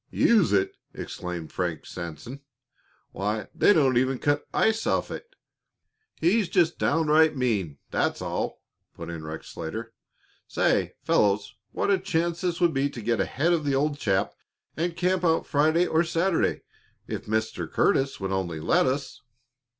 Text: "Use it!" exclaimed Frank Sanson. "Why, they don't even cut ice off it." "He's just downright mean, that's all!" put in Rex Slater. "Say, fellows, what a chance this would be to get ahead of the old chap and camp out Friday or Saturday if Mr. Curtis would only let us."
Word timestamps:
"Use 0.09 0.51
it!" 0.51 0.75
exclaimed 0.95 1.51
Frank 1.51 1.85
Sanson. 1.85 2.41
"Why, 3.11 3.49
they 3.53 3.71
don't 3.71 3.97
even 3.99 4.17
cut 4.17 4.47
ice 4.51 4.87
off 4.87 5.11
it." 5.11 5.35
"He's 6.19 6.49
just 6.49 6.79
downright 6.79 7.35
mean, 7.37 7.77
that's 7.91 8.19
all!" 8.19 8.63
put 8.95 9.11
in 9.11 9.23
Rex 9.23 9.49
Slater. 9.49 9.93
"Say, 10.47 10.95
fellows, 11.03 11.53
what 11.71 11.91
a 11.91 11.99
chance 11.99 12.41
this 12.41 12.59
would 12.59 12.73
be 12.73 12.89
to 12.89 12.99
get 13.03 13.19
ahead 13.21 13.53
of 13.53 13.63
the 13.63 13.75
old 13.75 13.99
chap 13.99 14.33
and 14.75 14.97
camp 14.97 15.23
out 15.23 15.45
Friday 15.45 15.85
or 15.85 16.03
Saturday 16.03 16.63
if 17.07 17.27
Mr. 17.27 17.71
Curtis 17.71 18.19
would 18.19 18.31
only 18.31 18.59
let 18.59 18.87
us." 18.87 19.21